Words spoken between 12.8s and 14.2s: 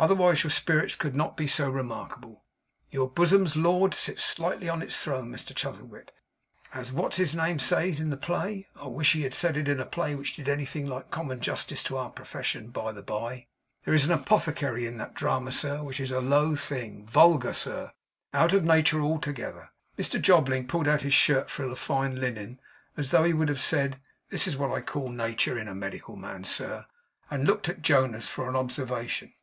the bye. There is an